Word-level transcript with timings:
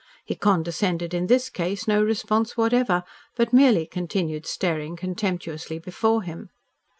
He 0.25 0.33
condescended 0.33 1.13
in 1.13 1.27
this 1.27 1.47
case 1.51 1.87
no 1.87 2.01
response 2.01 2.57
whatever, 2.57 3.03
but 3.35 3.53
merely 3.53 3.85
continued 3.85 4.47
staring 4.47 4.95
contemptuously 4.95 5.77
before 5.77 6.23
him. 6.23 6.49